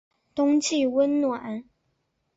[0.33, 1.63] 冬季温暖。